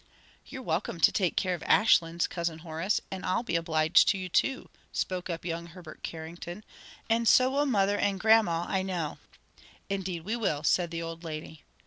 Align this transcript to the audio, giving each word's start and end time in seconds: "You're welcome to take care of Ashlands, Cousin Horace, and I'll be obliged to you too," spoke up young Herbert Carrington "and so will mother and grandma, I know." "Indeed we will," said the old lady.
"You're 0.47 0.63
welcome 0.63 0.99
to 0.99 1.11
take 1.11 1.35
care 1.37 1.53
of 1.53 1.61
Ashlands, 1.61 2.25
Cousin 2.27 2.57
Horace, 2.65 3.01
and 3.11 3.23
I'll 3.23 3.43
be 3.43 3.55
obliged 3.55 4.07
to 4.07 4.17
you 4.17 4.29
too," 4.29 4.67
spoke 4.91 5.29
up 5.29 5.45
young 5.45 5.67
Herbert 5.67 6.01
Carrington 6.01 6.63
"and 7.07 7.27
so 7.27 7.51
will 7.51 7.67
mother 7.67 7.99
and 7.99 8.19
grandma, 8.19 8.65
I 8.67 8.81
know." 8.81 9.19
"Indeed 9.91 10.21
we 10.25 10.35
will," 10.35 10.63
said 10.63 10.89
the 10.89 11.03
old 11.03 11.23
lady. 11.23 11.65